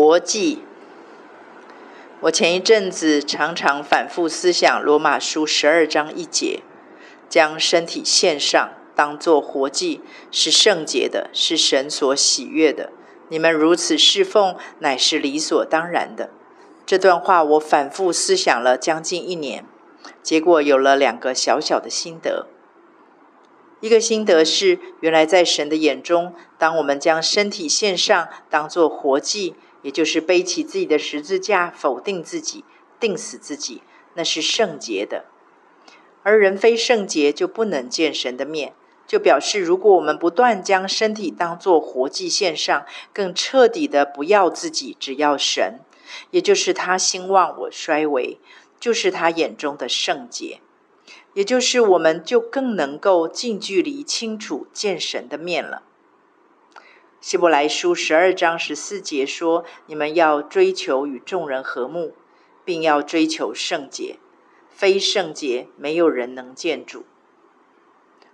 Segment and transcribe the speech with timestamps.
[0.00, 0.60] 活祭。
[2.20, 6.62] 我前一阵子常常反复思想罗马书十二章一节，
[7.28, 10.00] 将身体献上，当作活祭，
[10.30, 12.92] 是圣洁的，是神所喜悦的。
[13.28, 16.30] 你们如此侍奉，乃是理所当然的。
[16.86, 19.66] 这段话我反复思想了将近一年，
[20.22, 22.46] 结果有了两个小小的心得。
[23.80, 32.64] 一个心得是，原来在神的眼中，当我们将身体献上，当作活祭，也就是背起自己的十字架，否定自己，
[32.98, 33.82] 钉死自己，
[34.14, 35.24] 那是圣洁的。
[36.22, 38.74] 而人非圣洁，就不能见神的面。
[39.06, 45.80] 就表示，如果我们不断将身体当作活祭献上，更彻底的不要自己，只要神，
[46.30, 48.38] 也就是他兴旺我衰微，
[48.78, 50.60] 就是他眼中的圣洁。
[51.34, 55.82] 也就是，我们就更能够近距离、清楚见神的面了。
[57.20, 62.14] 希伯来书十二章十四节说：“你们要追求与众人和睦，
[62.64, 64.16] 并要追求圣洁。
[64.70, 67.04] 非圣洁，没有人能见主。”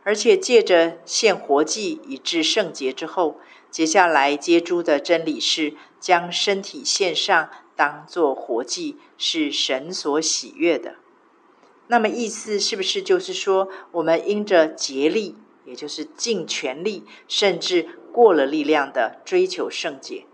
[0.05, 3.41] 而且借着献活祭以致圣洁之后，
[3.73, 10.95] 接下来接诸的真理是：将身体献上，当做活祭，是神所喜悦的。
[11.89, 20.25] 那么意思是不是就是说，我们因着竭力，也就是尽全力，甚至过了力量的追求圣洁，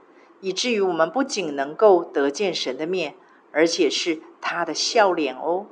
[0.40, 3.16] 以至于我们不仅能够得见神的面，
[3.50, 5.66] 而且是他的笑脸哦！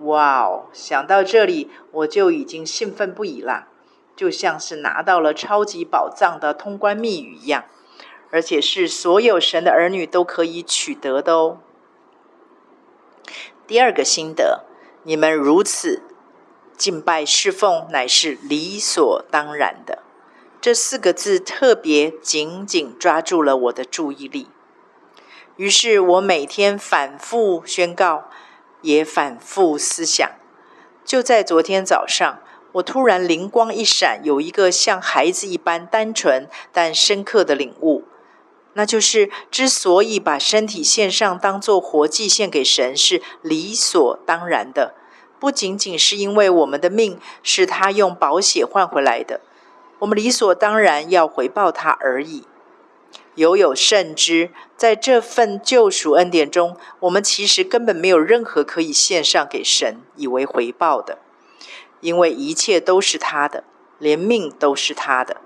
[0.00, 3.68] 哇哦，想到这里我就已经兴奋不已啦，
[4.14, 7.64] 就像是拿到了超级宝藏的通关密语一样，
[8.30, 11.58] 而且是所有神的儿女都可以取得的哦。
[13.66, 14.66] 第二个心得。
[15.06, 16.02] 你们如此
[16.78, 20.02] 敬拜侍奉，乃是理所当然的。
[20.64, 24.48] 这四个字特别紧紧抓住了我的注意力。
[25.56, 28.30] 于是我每天反复宣告，
[28.80, 30.26] 也反复思想。
[31.04, 32.40] 就在昨天早上，
[32.72, 38.04] 我突然灵光一闪，有一个像孩子一般单纯但深刻的领悟。
[38.72, 44.94] 那就是，之所以把身体献上当做活祭献给神，是理所当然的，
[45.38, 49.42] 不仅仅是因为我们的命是他用宝血换回来的，
[50.04, 52.44] 我们理所当然要回报他而已。
[53.36, 61.18] 犹有甚之，在这份救赎恩典中，我们其实根本没有任何可以献上给神以为回报的，
[62.00, 63.64] 因为一切都是他的，
[63.98, 65.38] 连命都是他的。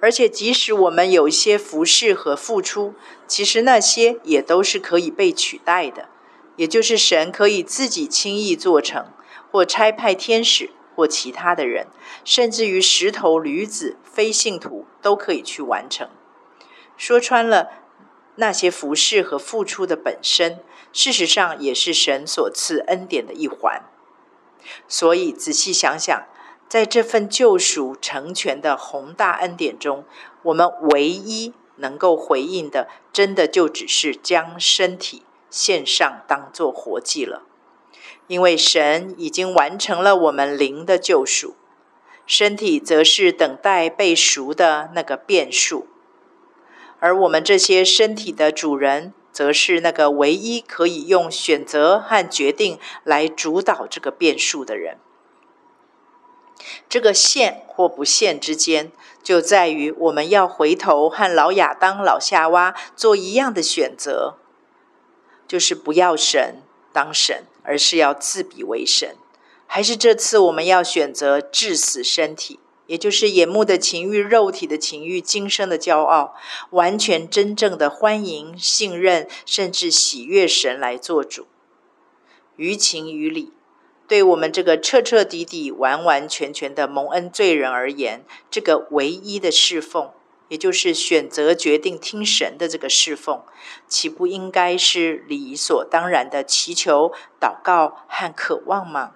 [0.00, 2.94] 而且，即使我们有一些服侍和付出，
[3.26, 6.08] 其实那些也都是可以被取代的。
[6.56, 9.06] 也就是神可以自己轻易做成，
[9.50, 11.86] 或差派天使，或其他的人，
[12.24, 16.08] 甚至于石头、驴子、非信徒都可以去完成。
[16.96, 17.70] 说穿了，
[18.36, 20.60] 那些服侍和付出的本身，
[20.92, 23.82] 事实上也是神所赐恩典的一环。
[24.86, 26.26] 所以，仔细想想。
[26.68, 30.06] 在这份救赎成全的宏大恩典中，
[30.44, 37.42] 我们唯一能够回应的，真的就只是将身体献上，当做活祭了。
[38.26, 41.54] 因为神已经完成了我们灵的救赎，
[42.26, 45.86] 身体则是等待被赎的那个变数，
[47.00, 54.98] 而我们这些身体的主人，则是那个唯一可以用选择和决定来主导这个变数的人。
[56.88, 64.36] 这个献或不献之间，就在于我们要回头和老亚当、老夏娃做一样的选择，
[65.48, 66.62] 就是不要神
[66.92, 69.16] 当神，而是要自比为神；
[69.66, 76.34] 还是这次我们要选择致死身体，也就是眼目的情欲、肉体的情欲、今生的骄傲，
[76.70, 81.46] 完全真正的欢迎、信任，甚至喜悦神来做主，
[82.56, 83.52] 于情于理。
[84.08, 90.10] 对我们这个彻彻底底、完完全全的蒙恩罪人而言，这个唯一的侍奉，
[90.52, 93.42] 也就是选择决定听神的这个侍奉，
[93.88, 97.10] 岂不应该是理所当然的祈求、
[97.40, 99.12] 祷告和渴望吗？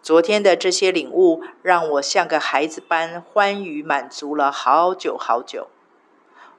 [0.00, 5.68] 昨天的这些领悟，让我像个孩子般欢愉满足了好久好久。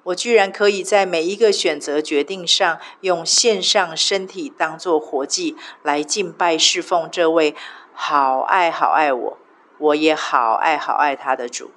[0.04, 7.56] 我居然可以在每一个选择决定上，用献上身体当做活祭来敬拜侍奉这位
[7.96, 9.38] 好爱好爱我，
[9.80, 11.72] 我也好爱好爱他的主，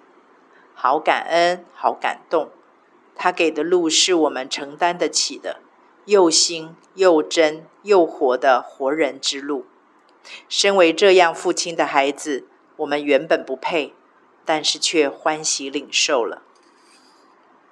[0.74, 2.50] 好感恩，好感动。
[3.14, 5.60] 他给的路是我们承担得起的，
[6.06, 9.66] 又新又真又活的活人之路。
[10.48, 12.46] 身为这样父亲的孩子，
[12.76, 13.94] 我们原本不配，
[14.44, 16.42] 但是却欢喜领受了。